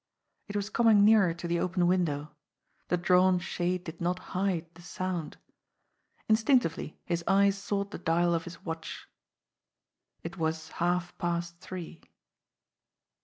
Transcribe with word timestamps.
It 0.47 0.55
was 0.55 0.71
coming 0.71 1.05
nearer 1.05 1.31
to 1.35 1.47
the 1.47 1.59
open 1.59 1.85
window 1.85 2.31
the 2.87 2.97
drawn 2.97 3.37
shade 3.37 3.83
did 3.83 4.01
not 4.01 4.17
hide 4.33 4.65
the 4.73 4.81
sound. 4.81 5.37
Instinctively 6.27 6.97
his 7.05 7.23
eyes 7.27 7.55
sought 7.55 7.91
the 7.91 7.99
dial 7.99 8.33
of 8.33 8.45
his 8.45 8.65
watch. 8.65 9.07
It 10.23 10.37
was 10.39 10.69
half 10.81 11.15
past 11.19 11.59
three. 11.59 12.01